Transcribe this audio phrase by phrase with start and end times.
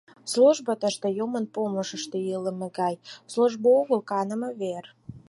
[0.33, 2.95] —Службо тыште Юмын помыштыжо илыме гай,
[3.31, 4.85] службо огыл— каныме вер.